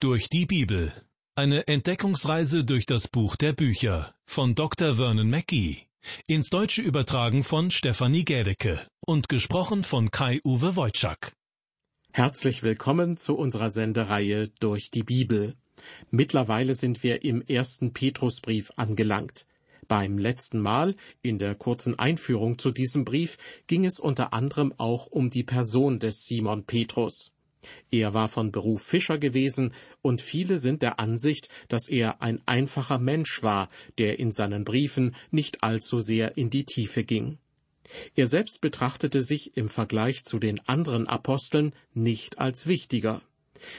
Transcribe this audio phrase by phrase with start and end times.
[0.00, 0.92] Durch die Bibel.
[1.34, 4.94] Eine Entdeckungsreise durch das Buch der Bücher von Dr.
[4.94, 5.88] Vernon Mackey.
[6.28, 11.32] Ins Deutsche übertragen von Stefanie Gädecke und gesprochen von Kai-Uwe Wojczak.
[12.12, 15.56] Herzlich willkommen zu unserer Sendereihe Durch die Bibel.
[16.12, 19.48] Mittlerweile sind wir im ersten Petrusbrief angelangt.
[19.88, 23.36] Beim letzten Mal, in der kurzen Einführung zu diesem Brief,
[23.66, 27.32] ging es unter anderem auch um die Person des Simon Petrus.
[27.90, 29.72] Er war von Beruf Fischer gewesen,
[30.02, 35.14] und viele sind der Ansicht, dass er ein einfacher Mensch war, der in seinen Briefen
[35.30, 37.38] nicht allzu sehr in die Tiefe ging.
[38.14, 43.22] Er selbst betrachtete sich im Vergleich zu den anderen Aposteln nicht als wichtiger.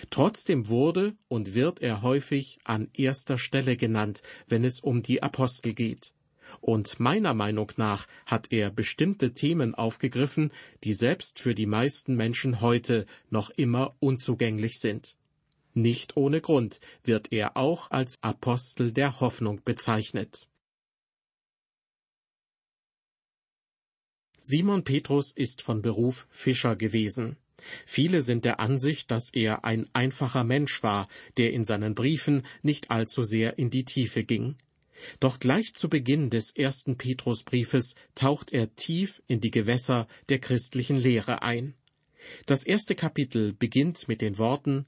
[0.10, 5.74] Trotzdem wurde und wird er häufig an erster Stelle genannt, wenn es um die Apostel
[5.74, 6.14] geht.
[6.62, 10.52] Und meiner Meinung nach hat er bestimmte Themen aufgegriffen,
[10.84, 15.16] die selbst für die meisten Menschen heute noch immer unzugänglich sind.
[15.74, 20.48] Nicht ohne Grund wird er auch als Apostel der Hoffnung bezeichnet.
[24.40, 27.38] Simon Petrus ist von Beruf Fischer gewesen.
[27.86, 32.90] Viele sind der Ansicht, dass er ein einfacher Mensch war, der in seinen Briefen nicht
[32.90, 34.56] allzu sehr in die Tiefe ging.
[35.20, 40.98] Doch gleich zu Beginn des ersten Petrusbriefes taucht er tief in die Gewässer der christlichen
[40.98, 41.74] Lehre ein.
[42.46, 44.86] Das erste Kapitel beginnt mit den Worten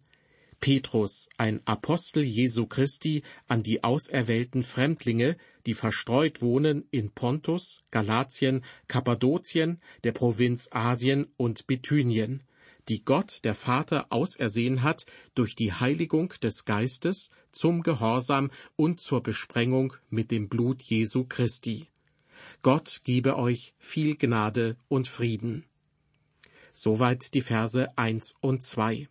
[0.61, 8.63] Petrus, ein Apostel Jesu Christi, an die auserwählten Fremdlinge, die verstreut wohnen in Pontus, Galatien,
[8.87, 12.43] Kappadokien, der Provinz Asien und Bithynien,
[12.89, 19.21] die Gott der Vater ausersehen hat durch die Heiligung des Geistes zum Gehorsam und zur
[19.23, 21.87] Besprengung mit dem Blut Jesu Christi.
[22.61, 25.65] Gott gebe euch viel Gnade und Frieden.
[26.73, 29.09] Soweit die Verse eins und zwei.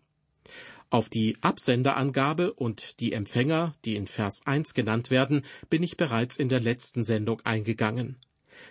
[0.88, 6.36] Auf die Absenderangabe und die Empfänger, die in Vers eins genannt werden, bin ich bereits
[6.36, 8.16] in der letzten Sendung eingegangen.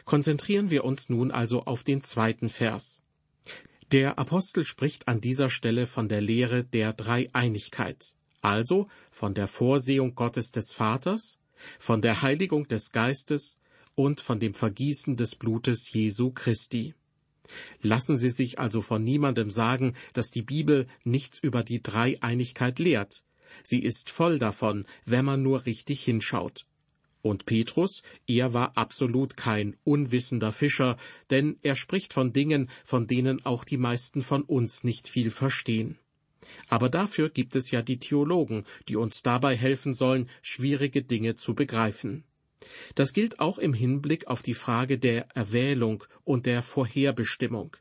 [0.03, 3.01] Konzentrieren wir uns nun also auf den zweiten Vers.
[3.91, 10.13] Der Apostel spricht an dieser Stelle von der Lehre der Dreieinigkeit, also von der Vorsehung
[10.13, 11.39] Gottes des Vaters,
[11.79, 13.57] von der Heiligung des Geistes
[13.95, 16.93] und von dem Vergießen des Blutes Jesu Christi.
[17.81, 23.23] Lassen Sie sich also von niemandem sagen, dass die Bibel nichts über die Dreieinigkeit lehrt.
[23.63, 26.67] Sie ist voll davon, wenn man nur richtig hinschaut.
[27.21, 30.97] Und Petrus, er war absolut kein unwissender Fischer,
[31.29, 35.97] denn er spricht von Dingen, von denen auch die meisten von uns nicht viel verstehen.
[36.67, 41.53] Aber dafür gibt es ja die Theologen, die uns dabei helfen sollen, schwierige Dinge zu
[41.53, 42.23] begreifen.
[42.95, 47.75] Das gilt auch im Hinblick auf die Frage der Erwählung und der Vorherbestimmung.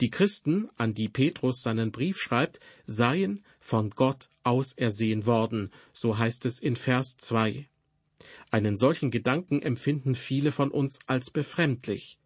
[0.00, 6.46] Die Christen, an die Petrus seinen Brief schreibt, seien von Gott ausersehen worden, so heißt
[6.46, 7.68] es in Vers 2.
[8.50, 12.18] Einen solchen Gedanken empfinden viele von uns als befremdlich.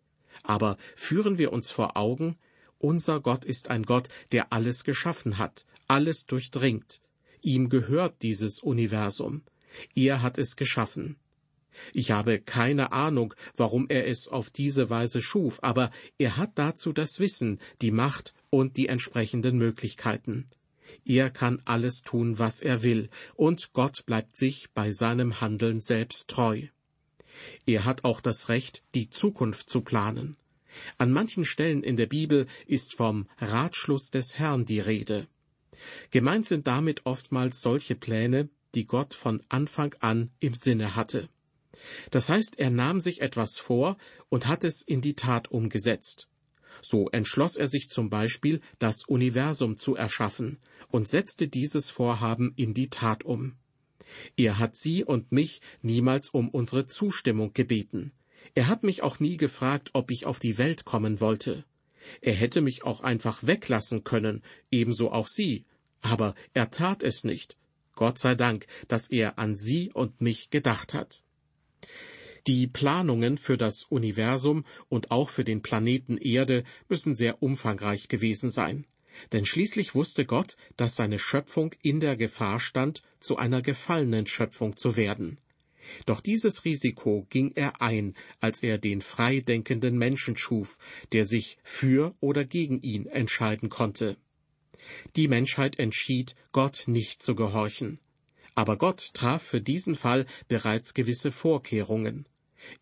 [0.42, 2.36] Aber führen wir uns vor Augen,
[2.78, 7.00] unser Gott ist ein Gott, der alles geschaffen hat, alles durchdringt.
[7.42, 9.42] Ihm gehört dieses Universum.
[9.94, 11.16] Er hat es geschaffen.
[11.92, 16.92] Ich habe keine Ahnung, warum er es auf diese Weise schuf, aber er hat dazu
[16.92, 20.48] das Wissen, die Macht und die entsprechenden Möglichkeiten.
[21.04, 26.28] Er kann alles tun, was er will, und Gott bleibt sich bei seinem Handeln selbst
[26.28, 26.62] treu.
[27.66, 30.36] Er hat auch das Recht, die Zukunft zu planen.
[30.98, 35.26] An manchen Stellen in der Bibel ist vom Ratschluss des Herrn die Rede.
[36.10, 41.28] Gemeint sind damit oftmals solche Pläne, die Gott von Anfang an im Sinne hatte.
[42.10, 43.96] Das heißt, er nahm sich etwas vor
[44.28, 46.28] und hat es in die Tat umgesetzt.
[46.82, 50.58] So entschloss er sich zum Beispiel, das Universum zu erschaffen,
[50.90, 53.56] und setzte dieses Vorhaben in die Tat um.
[54.36, 58.12] Er hat Sie und mich niemals um unsere Zustimmung gebeten.
[58.54, 61.64] Er hat mich auch nie gefragt, ob ich auf die Welt kommen wollte.
[62.20, 65.64] Er hätte mich auch einfach weglassen können, ebenso auch Sie,
[66.00, 67.56] aber er tat es nicht.
[67.94, 71.22] Gott sei Dank, dass er an Sie und mich gedacht hat.
[72.46, 78.50] Die Planungen für das Universum und auch für den Planeten Erde müssen sehr umfangreich gewesen
[78.50, 78.86] sein.
[79.32, 84.76] Denn schließlich wusste Gott, dass seine Schöpfung in der Gefahr stand, zu einer gefallenen Schöpfung
[84.76, 85.38] zu werden.
[86.06, 90.78] Doch dieses Risiko ging er ein, als er den freidenkenden Menschen schuf,
[91.12, 94.16] der sich für oder gegen ihn entscheiden konnte.
[95.16, 97.98] Die Menschheit entschied, Gott nicht zu gehorchen.
[98.54, 102.26] Aber Gott traf für diesen Fall bereits gewisse Vorkehrungen.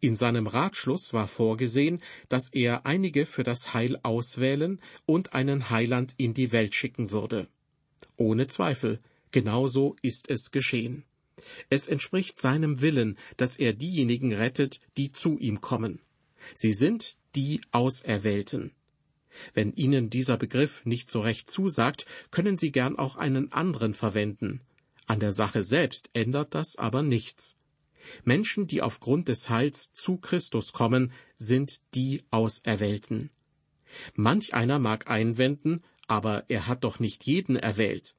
[0.01, 6.15] In seinem Ratschluss war vorgesehen, dass er einige für das Heil auswählen und einen Heiland
[6.17, 7.49] in die Welt schicken würde.
[8.17, 11.05] Ohne Zweifel, Genauso ist es geschehen.
[11.69, 16.01] Es entspricht seinem Willen, dass er diejenigen rettet, die zu ihm kommen.
[16.55, 18.73] Sie sind die Auserwählten.
[19.55, 24.61] Wenn Ihnen dieser Begriff nicht so recht zusagt, können Sie gern auch einen anderen verwenden.
[25.07, 27.57] An der Sache selbst ändert das aber nichts.
[28.25, 33.31] Menschen, die aufgrund des Heils zu Christus kommen, sind die Auserwählten.
[34.15, 38.15] Manch einer mag einwenden, aber er hat doch nicht jeden erwählt.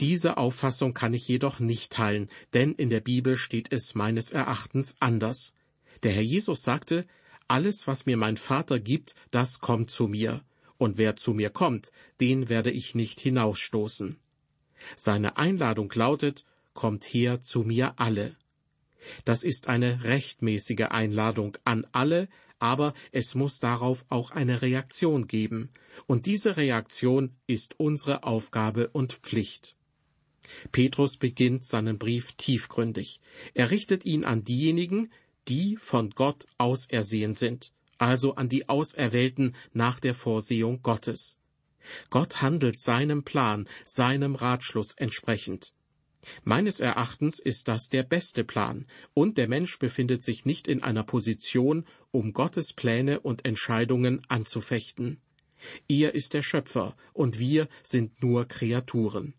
[0.00, 4.96] Diese Auffassung kann ich jedoch nicht teilen, denn in der Bibel steht es meines Erachtens
[4.98, 5.54] anders.
[6.02, 7.06] Der Herr Jesus sagte,
[7.46, 10.42] alles, was mir mein Vater gibt, das kommt zu mir,
[10.78, 14.18] und wer zu mir kommt, den werde ich nicht hinausstoßen.
[14.96, 16.44] Seine Einladung lautet,
[16.74, 18.36] Kommt her zu mir alle.
[19.24, 22.28] Das ist eine rechtmäßige Einladung an alle,
[22.58, 25.70] aber es muss darauf auch eine Reaktion geben,
[26.06, 29.76] und diese Reaktion ist unsere Aufgabe und Pflicht.
[30.72, 33.20] Petrus beginnt seinen Brief tiefgründig.
[33.54, 35.10] Er richtet ihn an diejenigen,
[35.48, 41.38] die von Gott ausersehen sind, also an die Auserwählten nach der Vorsehung Gottes.
[42.10, 45.72] Gott handelt seinem Plan, seinem Ratschluss entsprechend.
[46.44, 51.04] Meines Erachtens ist das der beste Plan, und der Mensch befindet sich nicht in einer
[51.04, 55.20] Position, um Gottes Pläne und Entscheidungen anzufechten.
[55.88, 59.34] Er ist der Schöpfer, und wir sind nur Kreaturen.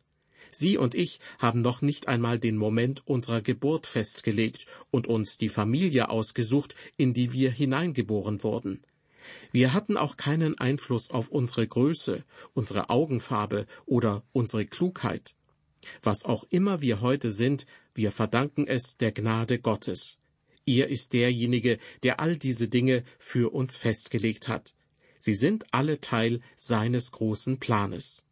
[0.51, 5.49] Sie und ich haben noch nicht einmal den Moment unserer Geburt festgelegt und uns die
[5.49, 8.81] Familie ausgesucht, in die wir hineingeboren wurden.
[9.51, 12.23] Wir hatten auch keinen Einfluss auf unsere Größe,
[12.53, 15.35] unsere Augenfarbe oder unsere Klugheit.
[16.01, 20.19] Was auch immer wir heute sind, wir verdanken es der Gnade Gottes.
[20.65, 24.73] Er ist derjenige, der all diese Dinge für uns festgelegt hat.
[25.19, 28.23] Sie sind alle Teil seines großen Planes.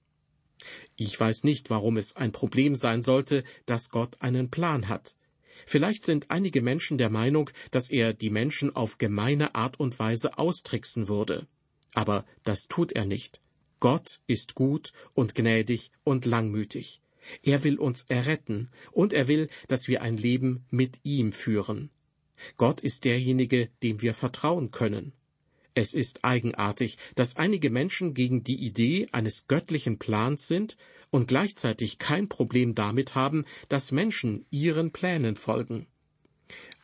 [0.96, 5.18] Ich weiß nicht, warum es ein Problem sein sollte, dass Gott einen Plan hat.
[5.66, 10.38] Vielleicht sind einige Menschen der Meinung, dass er die Menschen auf gemeine Art und Weise
[10.38, 11.48] austricksen würde.
[11.94, 13.42] Aber das tut er nicht.
[13.80, 17.02] Gott ist gut und gnädig und langmütig.
[17.42, 21.90] Er will uns erretten, und er will, dass wir ein Leben mit ihm führen.
[22.58, 25.14] Gott ist derjenige, dem wir vertrauen können.
[25.76, 30.78] Es ist eigenartig, dass einige Menschen gegen die Idee eines göttlichen Plans sind
[31.10, 35.88] und gleichzeitig kein Problem damit haben, dass Menschen ihren Plänen folgen.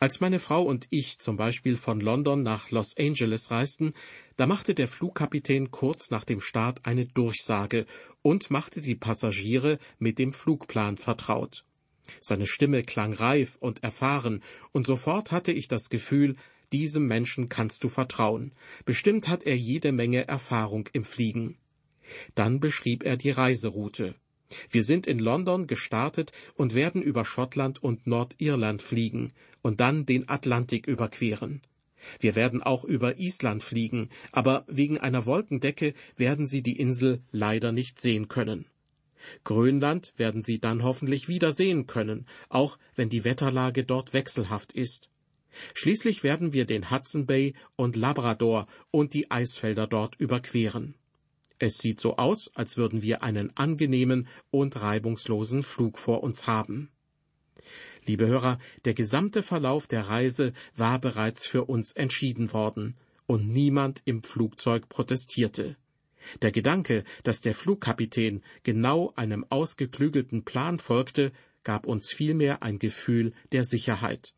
[0.02, 3.92] Als meine Frau und ich zum Beispiel von London nach Los Angeles reisten,
[4.36, 7.84] da machte der Flugkapitän kurz nach dem Start eine Durchsage
[8.22, 11.66] und machte die Passagiere mit dem Flugplan vertraut.
[12.22, 14.42] Seine Stimme klang reif und erfahren,
[14.72, 16.36] und sofort hatte ich das Gefühl,
[16.72, 18.54] diesem Menschen kannst du vertrauen.
[18.86, 21.58] Bestimmt hat er jede Menge Erfahrung im Fliegen.
[22.34, 24.14] Dann beschrieb er die Reiseroute.
[24.70, 29.32] Wir sind in London gestartet und werden über Schottland und Nordirland fliegen
[29.62, 31.62] und dann den Atlantik überqueren.
[32.18, 37.72] Wir werden auch über Island fliegen, aber wegen einer Wolkendecke werden Sie die Insel leider
[37.72, 38.66] nicht sehen können.
[39.44, 45.10] Grönland werden Sie dann hoffentlich wieder sehen können, auch wenn die Wetterlage dort wechselhaft ist.
[45.74, 50.94] Schließlich werden wir den Hudson Bay und Labrador und die Eisfelder dort überqueren.
[51.62, 56.90] Es sieht so aus, als würden wir einen angenehmen und reibungslosen Flug vor uns haben.
[58.06, 64.00] Liebe Hörer, der gesamte Verlauf der Reise war bereits für uns entschieden worden, und niemand
[64.06, 65.76] im Flugzeug protestierte.
[66.40, 71.30] Der Gedanke, dass der Flugkapitän genau einem ausgeklügelten Plan folgte,
[71.62, 74.32] gab uns vielmehr ein Gefühl der Sicherheit.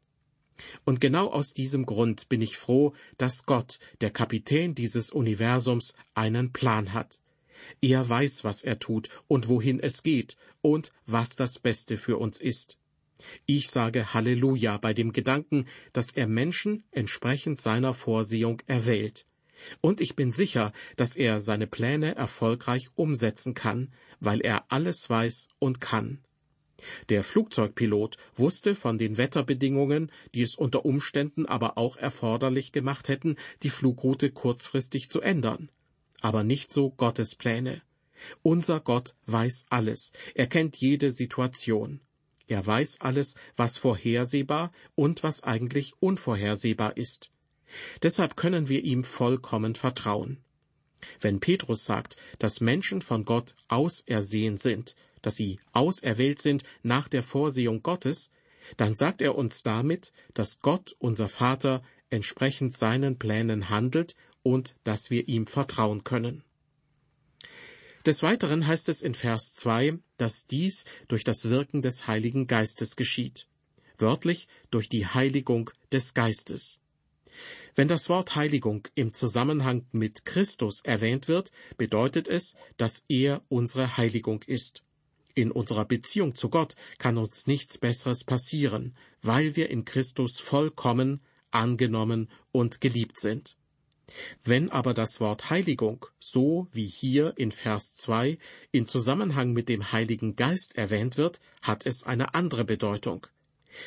[0.85, 6.53] Und genau aus diesem Grund bin ich froh, dass Gott, der Kapitän dieses Universums, einen
[6.53, 7.21] Plan hat.
[7.81, 12.41] Er weiß, was er tut und wohin es geht und was das Beste für uns
[12.41, 12.77] ist.
[13.47, 19.27] Ich sage Halleluja bei dem Gedanken, dass er Menschen entsprechend seiner Vorsehung erwählt.
[19.81, 25.49] Und ich bin sicher, dass er seine Pläne erfolgreich umsetzen kann, weil er alles weiß
[25.61, 26.19] und kann.
[27.09, 33.37] Der Flugzeugpilot wusste von den Wetterbedingungen, die es unter Umständen aber auch erforderlich gemacht hätten,
[33.63, 35.71] die Flugroute kurzfristig zu ändern.
[36.21, 37.83] Aber nicht so Gottes Pläne.
[38.43, 40.13] Unser Gott weiß alles.
[40.35, 42.01] Er kennt jede Situation.
[42.47, 47.31] Er weiß alles, was vorhersehbar und was eigentlich unvorhersehbar ist.
[48.03, 50.39] Deshalb können wir ihm vollkommen vertrauen.
[51.21, 57.23] Wenn Petrus sagt, dass Menschen von Gott ausersehen sind, dass sie auserwählt sind nach der
[57.23, 58.31] Vorsehung Gottes,
[58.77, 65.11] dann sagt er uns damit, dass Gott, unser Vater, entsprechend seinen Plänen handelt und dass
[65.11, 66.45] wir ihm vertrauen können.
[68.05, 72.97] Des Weiteren heißt es in Vers 2, dass dies durch das Wirken des Heiligen Geistes
[72.97, 73.47] geschieht.
[73.97, 76.81] Wörtlich durch die Heiligung des Geistes.
[77.75, 83.97] Wenn das Wort Heiligung im Zusammenhang mit Christus erwähnt wird, bedeutet es, dass er unsere
[83.97, 84.83] Heiligung ist.
[85.35, 91.21] In unserer Beziehung zu Gott kann uns nichts Besseres passieren, weil wir in Christus vollkommen,
[91.51, 93.57] angenommen und geliebt sind.
[94.43, 98.39] Wenn aber das Wort Heiligung, so wie hier in Vers 2,
[98.71, 103.27] in Zusammenhang mit dem Heiligen Geist erwähnt wird, hat es eine andere Bedeutung.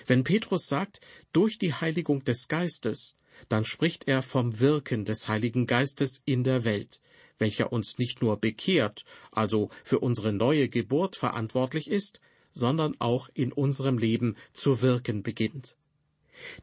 [0.08, 1.00] Wenn Petrus sagt,
[1.32, 3.18] durch die Heiligung des Geistes,
[3.50, 7.02] dann spricht er vom Wirken des Heiligen Geistes in der Welt,
[7.38, 12.20] welcher uns nicht nur bekehrt, also für unsere neue Geburt verantwortlich ist,
[12.52, 15.78] sondern auch in unserem Leben zu wirken beginnt.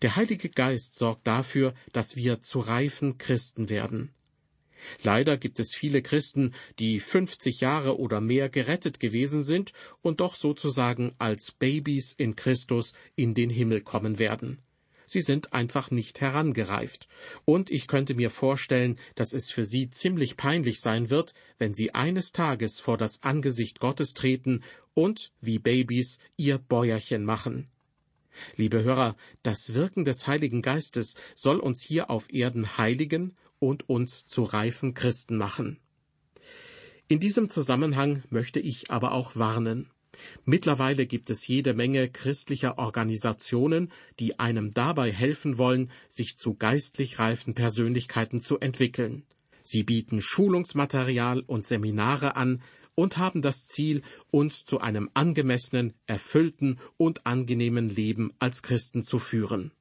[0.03, 4.13] Der Heilige Geist sorgt dafür, dass wir zu reifen Christen werden.
[5.03, 10.35] Leider gibt es viele Christen, die 50 Jahre oder mehr gerettet gewesen sind und doch
[10.35, 14.59] sozusagen als Babys in Christus in den Himmel kommen werden.
[15.13, 17.07] Sie sind einfach nicht herangereift.
[17.45, 21.95] Und ich könnte mir vorstellen, dass es für sie ziemlich peinlich sein wird, wenn sie
[21.95, 24.63] eines Tages vor das Angesicht Gottes treten
[24.95, 27.69] und, wie Babys, ihr Bäuerchen machen.
[28.57, 34.25] Liebe Hörer, das Wirken des Heiligen Geistes soll uns hier auf Erden heiligen und uns
[34.25, 35.79] zu reifen Christen machen.
[37.09, 39.91] In diesem Zusammenhang möchte ich aber auch warnen.
[40.45, 47.19] Mittlerweile gibt es jede Menge christlicher Organisationen, die einem dabei helfen wollen, sich zu geistlich
[47.19, 49.25] reifen Persönlichkeiten zu entwickeln.
[49.63, 52.63] Sie bieten Schulungsmaterial und Seminare an
[52.95, 59.19] und haben das Ziel, uns zu einem angemessenen, erfüllten und angenehmen Leben als Christen zu
[59.19, 59.73] führen.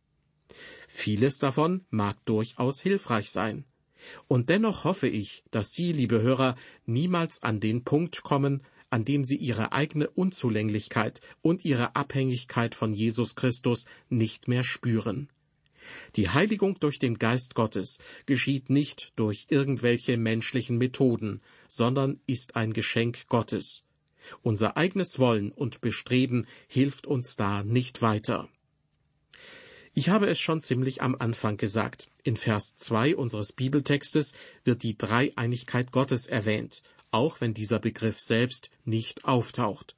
[0.88, 3.66] Vieles davon mag durchaus hilfreich sein.
[4.28, 9.24] Und dennoch hoffe ich, dass Sie, liebe Hörer, niemals an den Punkt kommen, an dem
[9.24, 15.30] sie ihre eigene Unzulänglichkeit und ihre Abhängigkeit von Jesus Christus nicht mehr spüren.
[16.16, 22.74] Die Heiligung durch den Geist Gottes geschieht nicht durch irgendwelche menschlichen Methoden, sondern ist ein
[22.74, 23.84] Geschenk Gottes.
[24.44, 28.50] Unser eigenes Wollen und Bestreben hilft uns da nicht weiter.
[29.94, 32.08] Ich habe es schon ziemlich am Anfang gesagt.
[32.24, 34.34] In Vers 2 unseres Bibeltextes
[34.64, 39.96] wird die Dreieinigkeit Gottes erwähnt, auch wenn dieser Begriff selbst nicht auftaucht.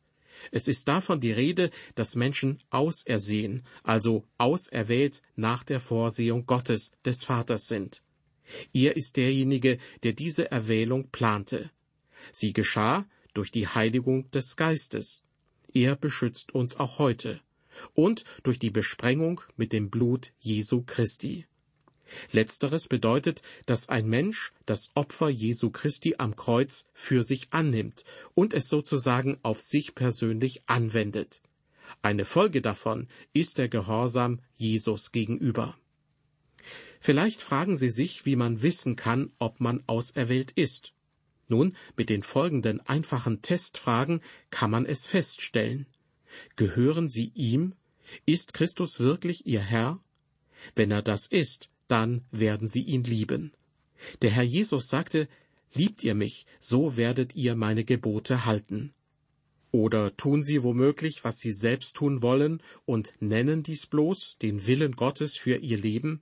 [0.52, 7.24] Es ist davon die Rede, dass Menschen ausersehen, also auserwählt nach der Vorsehung Gottes des
[7.24, 8.04] Vaters sind.
[8.74, 11.72] Er ist derjenige, der diese Erwählung plante.
[12.32, 15.24] Sie geschah durch die Heiligung des Geistes.
[15.74, 17.42] Er beschützt uns auch heute
[17.94, 21.48] und durch die Besprengung mit dem Blut Jesu Christi.
[22.32, 28.04] Letzteres bedeutet, dass ein Mensch das Opfer Jesu Christi am Kreuz für sich annimmt
[28.34, 31.42] und es sozusagen auf sich persönlich anwendet.
[32.02, 35.78] Eine Folge davon ist der Gehorsam Jesus gegenüber.
[37.00, 40.94] Vielleicht fragen Sie sich, wie man wissen kann, ob man auserwählt ist.
[41.50, 45.86] Nun, mit den folgenden einfachen Testfragen kann man es feststellen.
[46.56, 47.76] Gehören Sie ihm?
[48.26, 50.00] Ist Christus wirklich Ihr Herr?
[50.76, 53.52] Wenn er das ist, dann werden sie ihn lieben.
[54.22, 55.28] Der Herr Jesus sagte,
[55.76, 58.94] Liebt ihr mich, so werdet ihr meine Gebote halten.
[59.72, 64.96] Oder tun sie womöglich, was sie selbst tun wollen, und nennen dies bloß den Willen
[64.96, 66.22] Gottes für ihr Leben?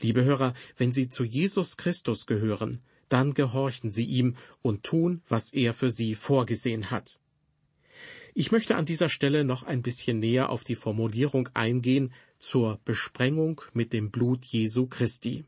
[0.00, 5.52] Liebe Hörer, wenn Sie zu Jesus Christus gehören, dann gehorchen Sie ihm und tun, was
[5.52, 7.20] er für Sie vorgesehen hat.
[8.34, 13.60] Ich möchte an dieser Stelle noch ein bisschen näher auf die Formulierung eingehen zur Besprengung
[13.72, 15.44] mit dem Blut Jesu Christi.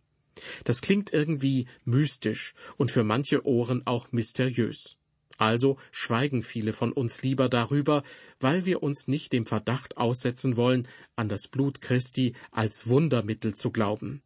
[0.65, 4.97] Das klingt irgendwie mystisch und für manche Ohren auch mysteriös.
[5.37, 8.03] Also schweigen viele von uns lieber darüber,
[8.41, 13.71] weil wir uns nicht dem Verdacht aussetzen wollen, an das Blut Christi als Wundermittel zu
[13.71, 14.23] glauben.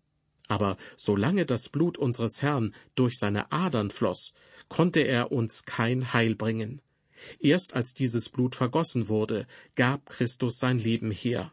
[0.49, 4.33] Aber solange das Blut unseres Herrn durch seine Adern floss,
[4.69, 6.81] konnte er uns kein Heil bringen.
[7.41, 11.53] Erst als dieses Blut vergossen wurde, gab Christus sein Leben her.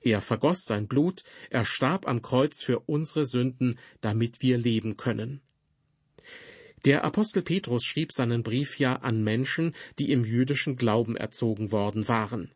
[0.00, 5.40] Er vergoss sein Blut, er starb am Kreuz für unsere Sünden, damit wir leben können.
[6.84, 12.06] Der Apostel Petrus schrieb seinen Brief ja an Menschen, die im jüdischen Glauben erzogen worden
[12.06, 12.52] waren.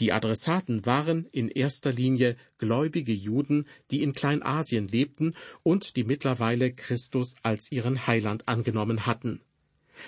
[0.00, 6.72] Die Adressaten waren in erster Linie gläubige Juden, die in Kleinasien lebten und die mittlerweile
[6.72, 9.40] Christus als ihren Heiland angenommen hatten.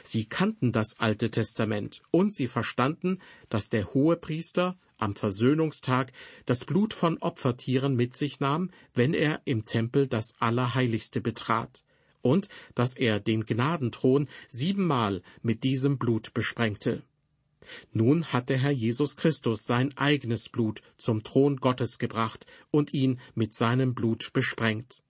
[0.03, 3.19] Sie kannten das Alte Testament und sie verstanden,
[3.49, 6.13] dass der Hohepriester am Versöhnungstag
[6.45, 11.85] das Blut von Opfertieren mit sich nahm, wenn er im Tempel das Allerheiligste betrat,
[12.23, 17.03] und dass er den Gnadenthron siebenmal mit diesem Blut besprengte.
[17.93, 23.21] Nun hat der Herr Jesus Christus sein eigenes Blut zum Thron Gottes gebracht und ihn
[23.35, 25.03] mit seinem Blut besprengt.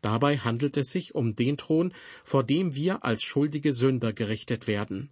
[0.00, 1.92] Dabei handelt es sich um den Thron,
[2.24, 5.10] vor dem wir als schuldige Sünder gerichtet werden.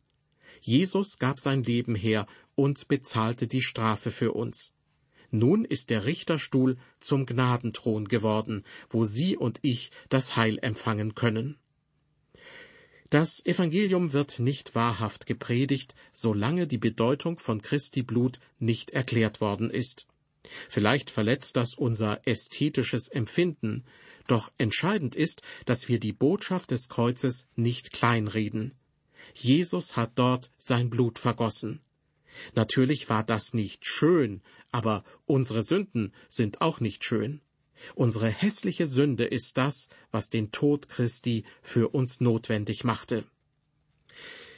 [0.66, 4.74] Jesus gab sein Leben her und bezahlte die Strafe für uns.
[5.30, 11.56] Nun ist der Richterstuhl zum Gnadenthron geworden, wo Sie und ich das Heil empfangen können.
[13.10, 19.70] Das Evangelium wird nicht wahrhaft gepredigt, solange die Bedeutung von Christi Blut nicht erklärt worden
[19.70, 20.08] ist.
[20.68, 23.84] Vielleicht verletzt das unser ästhetisches Empfinden,
[24.26, 28.74] doch entscheidend ist, dass wir die Botschaft des Kreuzes nicht kleinreden.
[29.38, 31.80] Jesus hat dort sein Blut vergossen.
[32.54, 34.40] Natürlich war das nicht schön,
[34.72, 37.42] aber unsere Sünden sind auch nicht schön.
[37.94, 43.24] Unsere hässliche Sünde ist das, was den Tod Christi für uns notwendig machte.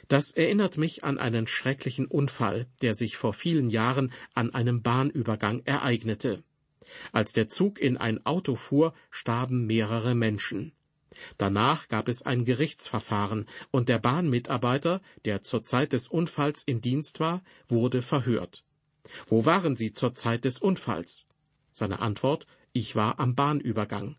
[0.07, 5.61] Das erinnert mich an einen schrecklichen Unfall, der sich vor vielen Jahren an einem Bahnübergang
[5.65, 6.41] ereignete.
[7.11, 10.71] Als der Zug in ein Auto fuhr, starben mehrere Menschen.
[11.37, 17.19] Danach gab es ein Gerichtsverfahren, und der Bahnmitarbeiter, der zur Zeit des Unfalls in Dienst
[17.19, 18.63] war, wurde verhört.
[19.27, 21.25] Wo waren Sie zur Zeit des Unfalls?
[21.71, 24.15] Seine Antwort Ich war am Bahnübergang.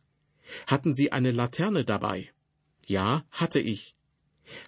[0.66, 2.32] Hatten Sie eine Laterne dabei?
[2.86, 3.94] Ja, hatte ich.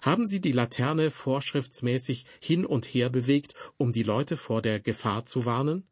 [0.01, 5.25] Haben Sie die Laterne vorschriftsmäßig hin und her bewegt, um die Leute vor der Gefahr
[5.25, 5.85] zu warnen?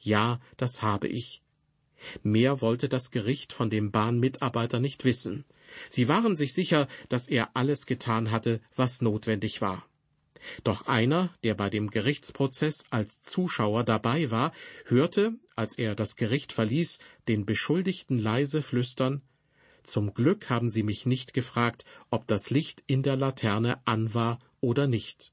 [0.00, 1.42] Ja, das habe ich.
[2.22, 5.44] Mehr wollte das Gericht von dem Bahnmitarbeiter nicht wissen.
[5.88, 9.86] Sie waren sich sicher, dass er alles getan hatte, was notwendig war.
[10.62, 14.52] Doch einer, der bei dem Gerichtsprozess als Zuschauer dabei war,
[14.86, 19.22] hörte, als er das Gericht verließ, den Beschuldigten leise flüstern
[19.82, 24.38] Zum Glück haben Sie mich nicht gefragt, ob das Licht in der Laterne an war
[24.60, 25.32] oder nicht.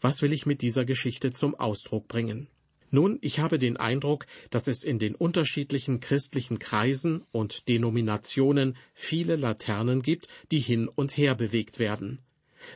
[0.00, 2.48] Was will ich mit dieser Geschichte zum Ausdruck bringen?
[2.94, 9.34] Nun, ich habe den Eindruck, dass es in den unterschiedlichen christlichen Kreisen und Denominationen viele
[9.34, 12.20] Laternen gibt, die hin und her bewegt werden.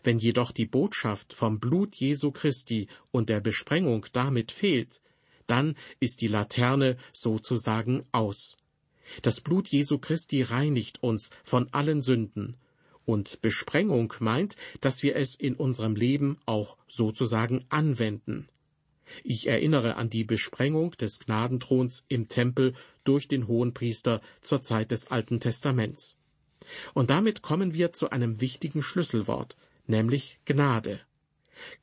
[0.02, 5.00] Wenn jedoch die Botschaft vom Blut Jesu Christi und der Besprengung damit fehlt,
[5.46, 8.56] dann ist die Laterne sozusagen aus.
[9.22, 12.56] Das Blut Jesu Christi reinigt uns von allen Sünden,
[13.04, 18.48] und Besprengung meint, dass wir es in unserem Leben auch sozusagen anwenden.
[19.24, 25.10] Ich erinnere an die Besprengung des Gnadenthrons im Tempel durch den Hohenpriester zur Zeit des
[25.10, 26.16] Alten Testaments.
[26.94, 31.00] Und damit kommen wir zu einem wichtigen Schlüsselwort, nämlich Gnade.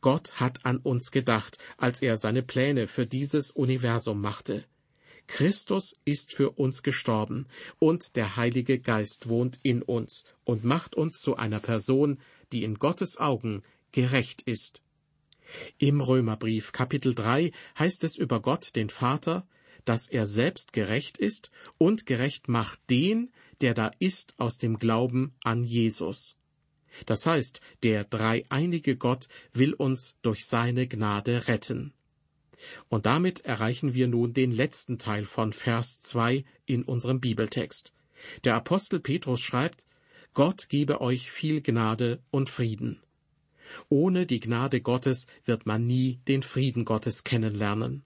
[0.01, 4.65] Gott hat an uns gedacht, als er seine Pläne für dieses Universum machte.
[5.27, 7.47] Christus ist für uns gestorben,
[7.79, 12.19] und der Heilige Geist wohnt in uns und macht uns zu einer Person,
[12.51, 14.81] die in Gottes Augen gerecht ist.
[15.77, 19.47] Im Römerbrief Kapitel 3 heißt es über Gott, den Vater,
[19.85, 23.31] dass er selbst gerecht ist und gerecht macht den,
[23.61, 26.37] der da ist aus dem Glauben an Jesus.
[27.05, 31.93] Das heißt, der dreieinige Gott will uns durch seine Gnade retten.
[32.87, 37.91] Und damit erreichen wir nun den letzten Teil von Vers 2 in unserem Bibeltext.
[38.43, 39.85] Der Apostel Petrus schreibt,
[40.33, 43.01] Gott gebe euch viel Gnade und Frieden.
[43.89, 48.03] Ohne die Gnade Gottes wird man nie den Frieden Gottes kennenlernen.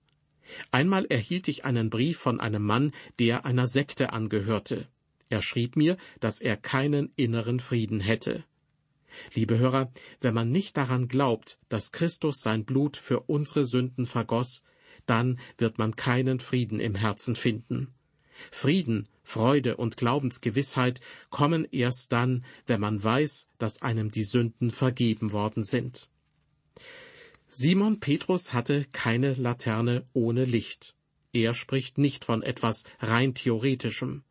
[0.72, 4.88] Einmal erhielt ich einen Brief von einem Mann, der einer Sekte angehörte.
[5.30, 8.44] Er schrieb mir, dass er keinen inneren Frieden hätte.
[9.34, 9.92] Liebe Hörer,
[10.22, 14.64] wenn man nicht daran glaubt, dass Christus sein Blut für unsere Sünden vergoss,
[15.06, 17.94] dann wird man keinen Frieden im Herzen finden.
[18.52, 25.32] Frieden, Freude und Glaubensgewissheit kommen erst dann, wenn man weiß, dass einem die Sünden vergeben
[25.32, 26.10] worden sind.
[27.48, 30.96] Simon Petrus hatte keine Laterne ohne Licht.
[31.34, 34.24] Er spricht nicht von etwas rein theoretischem.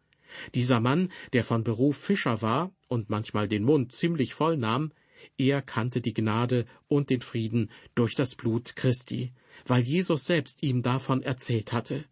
[0.55, 4.93] Dieser Mann, der von Beruf Fischer war und manchmal den Mund ziemlich voll nahm,
[5.37, 9.33] er kannte die Gnade und den Frieden durch das Blut Christi,
[9.67, 12.05] weil Jesus selbst ihm davon erzählt hatte.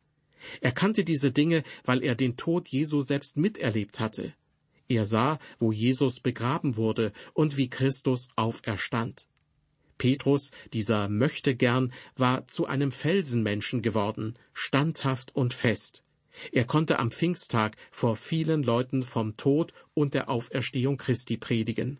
[0.61, 4.35] Er kannte diese Dinge, weil er den Tod Jesu selbst miterlebt hatte.
[4.89, 9.27] Er sah, wo Jesus begraben wurde und wie Christus auferstand.
[9.99, 16.03] Petrus, dieser möchte gern, war zu einem Felsenmenschen geworden, standhaft und fest.
[16.53, 21.99] Er konnte am Pfingsttag vor vielen Leuten vom Tod und der Auferstehung Christi predigen.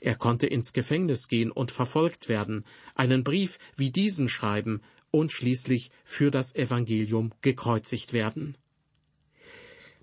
[0.00, 2.64] Er konnte ins Gefängnis gehen und verfolgt werden,
[2.94, 4.80] einen Brief wie diesen schreiben
[5.12, 8.56] und schließlich für das Evangelium gekreuzigt werden.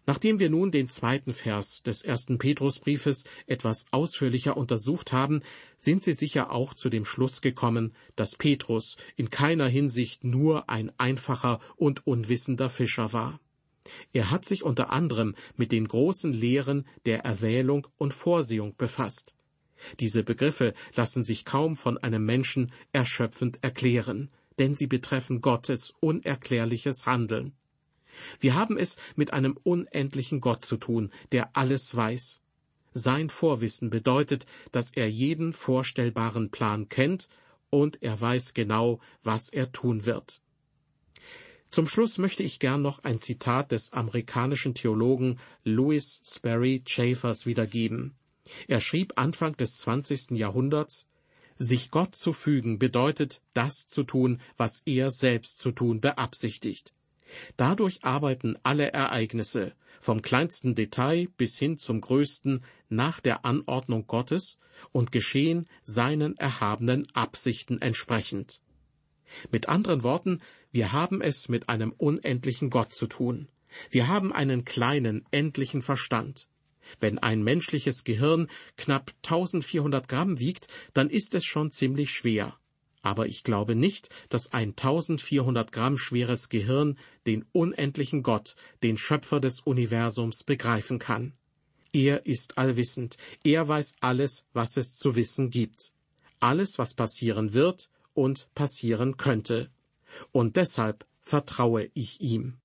[0.05, 5.43] Nachdem wir nun den zweiten Vers des ersten Petrusbriefes etwas ausführlicher untersucht haben,
[5.77, 10.91] sind Sie sicher auch zu dem Schluss gekommen, dass Petrus in keiner Hinsicht nur ein
[10.97, 13.39] einfacher und unwissender Fischer war.
[14.11, 19.35] Er hat sich unter anderem mit den großen Lehren der Erwählung und Vorsehung befasst.
[19.99, 27.05] Diese Begriffe lassen sich kaum von einem Menschen erschöpfend erklären, denn sie betreffen Gottes unerklärliches
[27.05, 27.53] Handeln.
[28.39, 32.41] Wir haben es mit einem unendlichen Gott zu tun, der alles weiß.
[32.93, 37.29] Sein Vorwissen bedeutet, dass er jeden vorstellbaren Plan kennt
[37.69, 40.41] und er weiß genau, was er tun wird.
[41.69, 48.15] Zum Schluss möchte ich gern noch ein Zitat des amerikanischen Theologen Louis Sperry Chaffers wiedergeben.
[48.67, 50.31] Er schrieb Anfang des 20.
[50.31, 51.07] Jahrhunderts,
[51.59, 56.93] sich Gott zu fügen bedeutet, das zu tun, was er selbst zu tun beabsichtigt.
[57.57, 64.57] Dadurch arbeiten alle Ereignisse, vom kleinsten Detail bis hin zum größten, nach der Anordnung Gottes
[64.91, 68.61] und geschehen seinen erhabenen Absichten entsprechend.
[69.51, 70.39] Mit anderen Worten,
[70.71, 73.47] wir haben es mit einem unendlichen Gott zu tun.
[73.91, 76.47] Wir haben einen kleinen, endlichen Verstand.
[76.99, 78.47] Wenn ein menschliches Gehirn
[78.77, 82.57] knapp 1400 Gramm wiegt, dann ist es schon ziemlich schwer.
[83.01, 89.39] Aber ich glaube nicht, dass ein 1400 Gramm schweres Gehirn den unendlichen Gott, den Schöpfer
[89.39, 91.33] des Universums, begreifen kann.
[91.91, 95.93] Er ist allwissend, er weiß alles, was es zu wissen gibt.
[96.39, 99.71] Alles, was passieren wird und passieren könnte.
[100.31, 102.59] Und deshalb vertraue ich ihm.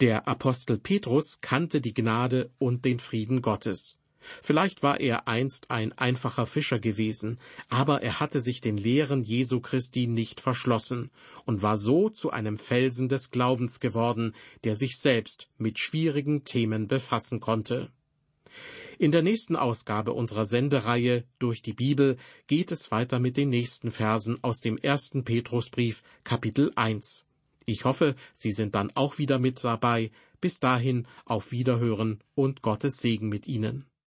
[0.00, 3.98] Der Apostel Petrus kannte die Gnade und den Frieden Gottes.
[4.40, 9.60] Vielleicht war er einst ein einfacher Fischer gewesen, aber er hatte sich den Lehren Jesu
[9.60, 11.10] Christi nicht verschlossen
[11.44, 14.34] und war so zu einem Felsen des Glaubens geworden,
[14.64, 17.90] der sich selbst mit schwierigen Themen befassen konnte.
[18.98, 23.90] In der nächsten Ausgabe unserer Sendereihe durch die Bibel geht es weiter mit den nächsten
[23.90, 27.26] Versen aus dem ersten Petrusbrief Kapitel 1.
[27.70, 30.10] Ich hoffe, Sie sind dann auch wieder mit dabei.
[30.40, 33.89] Bis dahin auf Wiederhören und Gottes Segen mit Ihnen.